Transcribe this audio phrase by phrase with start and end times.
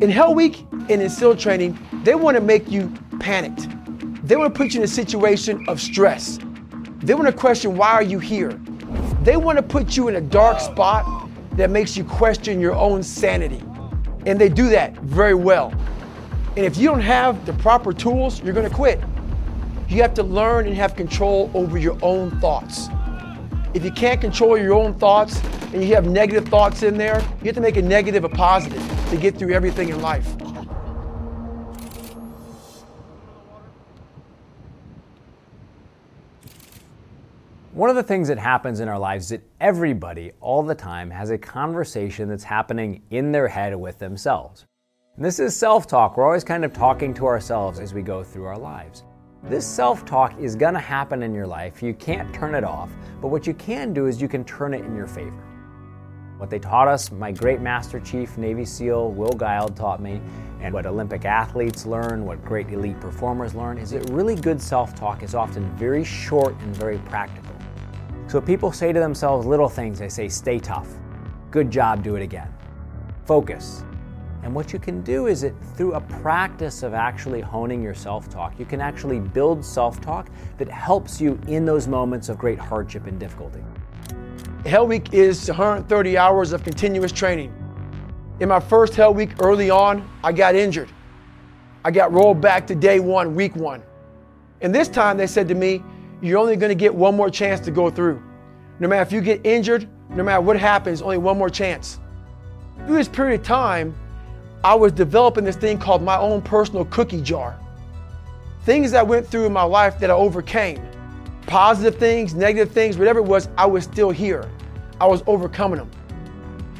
[0.00, 3.68] In Hell Week and in SEAL training, they want to make you panicked.
[4.26, 6.38] They want to put you in a situation of stress.
[6.98, 8.58] They want to question why are you here?
[9.22, 13.02] They want to put you in a dark spot that makes you question your own
[13.02, 13.62] sanity.
[14.26, 15.72] And they do that very well.
[16.56, 19.00] And if you don't have the proper tools, you're going to quit.
[19.88, 22.88] You have to learn and have control over your own thoughts.
[23.74, 25.40] If you can't control your own thoughts
[25.74, 28.80] and you have negative thoughts in there, you have to make a negative a positive
[29.10, 30.24] to get through everything in life.
[37.72, 41.10] One of the things that happens in our lives is that everybody all the time
[41.10, 44.66] has a conversation that's happening in their head with themselves.
[45.16, 46.16] And this is self talk.
[46.16, 49.02] We're always kind of talking to ourselves as we go through our lives.
[49.42, 51.82] This self talk is going to happen in your life.
[51.82, 54.84] You can't turn it off, but what you can do is you can turn it
[54.84, 55.53] in your favor.
[56.38, 60.20] What they taught us, my great Master Chief Navy SEAL Will Guile taught me,
[60.60, 64.94] and what Olympic athletes learn, what great elite performers learn, is that really good self
[64.96, 67.54] talk is often very short and very practical.
[68.26, 70.88] So people say to themselves little things, they say, stay tough,
[71.52, 72.52] good job, do it again,
[73.26, 73.84] focus.
[74.42, 78.28] And what you can do is that through a practice of actually honing your self
[78.28, 82.58] talk, you can actually build self talk that helps you in those moments of great
[82.58, 83.62] hardship and difficulty.
[84.66, 87.52] Hell Week is 130 hours of continuous training.
[88.40, 90.90] In my first Hell Week early on, I got injured.
[91.84, 93.82] I got rolled back to day one, week one.
[94.62, 95.82] And this time they said to me,
[96.22, 98.22] You're only going to get one more chance to go through.
[98.80, 102.00] No matter if you get injured, no matter what happens, only one more chance.
[102.86, 103.94] Through this period of time,
[104.64, 107.58] I was developing this thing called my own personal cookie jar.
[108.62, 110.82] Things that went through in my life that I overcame
[111.46, 114.50] positive things, negative things, whatever it was, I was still here.
[115.00, 115.90] I was overcoming them.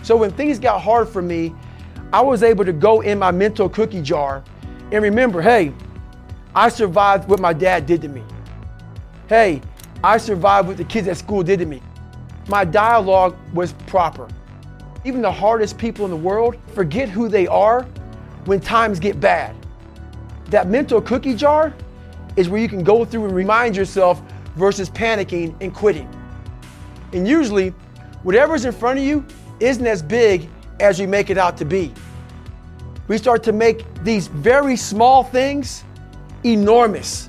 [0.03, 1.55] So when things got hard for me,
[2.13, 4.45] I was able to go in my mental cookie jar
[4.93, 5.73] and remember hey,
[6.55, 8.23] I survived what my dad did to me.
[9.29, 9.61] Hey,
[10.05, 11.83] I survived what the kids at school did to me.
[12.49, 14.29] My dialogue was proper.
[15.05, 17.83] Even the hardest people in the world forget who they are
[18.45, 19.57] when times get bad.
[20.47, 21.75] That mental cookie jar
[22.37, 24.23] is where you can go through and remind yourself
[24.56, 26.09] versus panicking and quitting.
[27.12, 27.70] And usually,
[28.22, 29.25] whatever's in front of you
[29.60, 30.48] isn't as big
[30.81, 31.92] as we make it out to be.
[33.06, 35.84] We start to make these very small things
[36.44, 37.28] enormous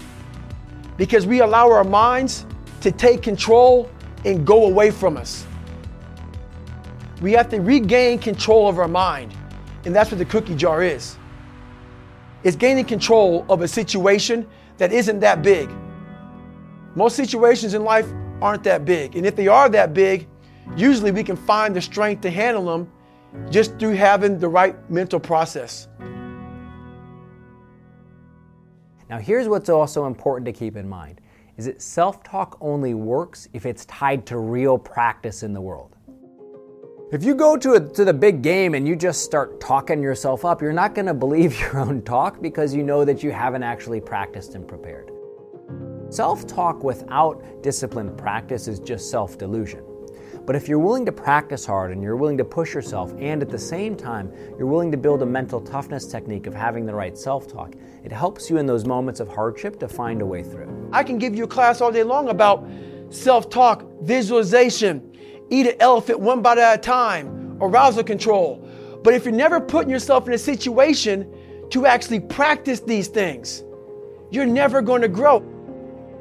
[0.97, 2.45] because we allow our minds
[2.81, 3.89] to take control
[4.23, 5.45] and go away from us.
[7.21, 9.33] We have to regain control of our mind,
[9.85, 11.17] and that's what the cookie jar is.
[12.43, 14.47] It's gaining control of a situation
[14.77, 15.69] that isn't that big.
[16.95, 18.07] Most situations in life
[18.41, 20.27] aren't that big, and if they are that big,
[20.77, 22.89] usually we can find the strength to handle them
[23.49, 25.89] just through having the right mental process.
[29.09, 31.21] Now here's what's also important to keep in mind
[31.57, 35.95] is that self-talk only works if it's tied to real practice in the world.
[37.11, 40.43] If you go to, a, to the big game and you just start talking yourself
[40.43, 43.63] up, you're not going to believe your own talk because you know that you haven't
[43.63, 45.14] actually practiced and prepared.
[46.15, 49.83] Self talk without disciplined practice is just self delusion.
[50.45, 53.49] But if you're willing to practice hard and you're willing to push yourself, and at
[53.49, 57.17] the same time, you're willing to build a mental toughness technique of having the right
[57.17, 57.75] self talk,
[58.05, 60.89] it helps you in those moments of hardship to find a way through.
[60.93, 62.65] I can give you a class all day long about
[63.09, 65.17] self talk, visualization,
[65.49, 68.65] eat an elephant one bite at a time, arousal control.
[69.03, 71.29] But if you're never putting yourself in a situation
[71.71, 73.65] to actually practice these things,
[74.31, 75.51] you're never going to grow.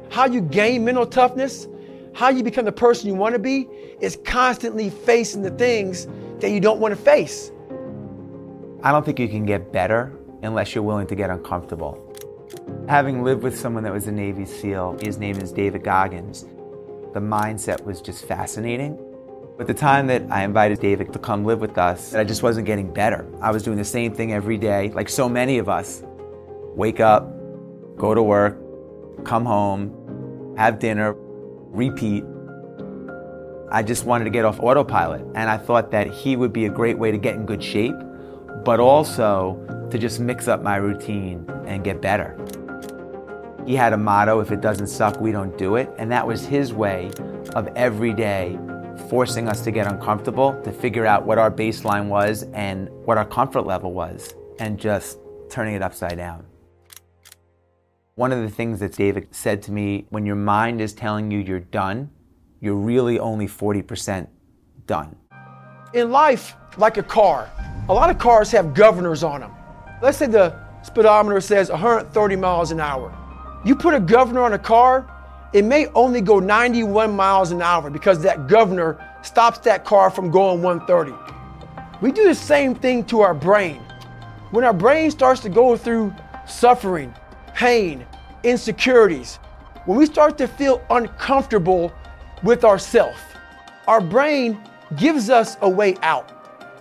[0.09, 1.67] How you gain mental toughness,
[2.13, 3.67] how you become the person you want to be,
[3.99, 6.07] is constantly facing the things
[6.39, 7.51] that you don't want to face.
[8.83, 10.13] I don't think you can get better
[10.43, 12.01] unless you're willing to get uncomfortable.
[12.87, 16.45] Having lived with someone that was a Navy SEAL, his name is David Goggins,
[17.13, 18.99] the mindset was just fascinating.
[19.57, 22.67] At the time that I invited David to come live with us, I just wasn't
[22.67, 23.25] getting better.
[23.41, 26.03] I was doing the same thing every day, like so many of us.
[26.75, 27.33] Wake up,
[27.95, 28.59] go to work,
[29.23, 29.94] come home,
[30.57, 32.23] have dinner, repeat.
[33.71, 36.69] I just wanted to get off autopilot, and I thought that he would be a
[36.69, 37.95] great way to get in good shape,
[38.63, 39.59] but also
[39.91, 42.37] to just mix up my routine and get better.
[43.65, 46.45] He had a motto if it doesn't suck, we don't do it, and that was
[46.45, 47.11] his way
[47.55, 48.57] of every day
[49.09, 53.25] forcing us to get uncomfortable, to figure out what our baseline was and what our
[53.25, 55.19] comfort level was, and just
[55.49, 56.45] turning it upside down.
[58.17, 61.39] One of the things that David said to me when your mind is telling you
[61.39, 62.09] you're done,
[62.61, 64.29] you're really only 40%
[64.87, 65.17] done.
[65.93, 67.51] In life, like a car,
[67.89, 69.51] a lot of cars have governors on them.
[70.01, 73.13] Let's say the speedometer says 130 miles an hour.
[73.65, 75.11] You put a governor on a car,
[75.51, 80.31] it may only go 91 miles an hour because that governor stops that car from
[80.31, 81.11] going 130.
[81.99, 83.81] We do the same thing to our brain.
[84.51, 86.15] When our brain starts to go through
[86.47, 87.13] suffering,
[87.55, 88.05] pain,
[88.43, 89.37] insecurities,
[89.85, 91.91] when we start to feel uncomfortable
[92.43, 93.15] with ourself,
[93.87, 94.59] our brain
[94.97, 96.31] gives us a way out.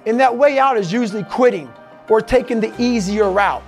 [0.04, 1.72] And that way out is usually quitting
[2.08, 3.62] or taking the easier route.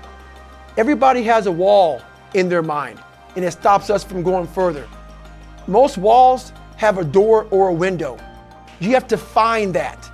[0.77, 2.03] Everybody has a wall
[2.35, 3.01] in their mind,
[3.37, 4.87] and it stops us from going further.
[5.67, 8.19] Most walls have a door or a window.
[8.81, 10.11] You have to find that.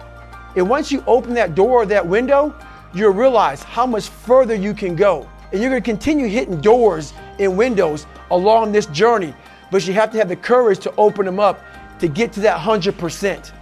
[0.56, 2.54] And once you open that door or that window,
[2.94, 5.28] you'll realize how much further you can go.
[5.52, 9.34] And you're going to continue hitting doors and windows along this journey,
[9.70, 11.62] but you have to have the courage to open them up
[11.98, 13.52] to get to that 100%.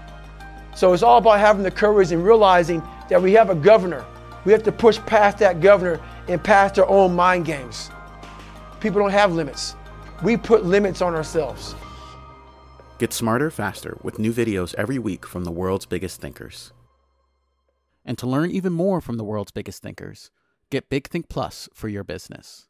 [0.74, 4.04] So it's all about having the courage and realizing that we have a governor.
[4.44, 7.90] We have to push past that governor and past our own mind games.
[8.78, 9.74] People don't have limits.
[10.22, 11.74] We put limits on ourselves.
[12.98, 16.72] Get smarter faster with new videos every week from the world's biggest thinkers.
[18.04, 20.30] And to learn even more from the world's biggest thinkers,
[20.70, 22.69] get Big Think Plus for your business.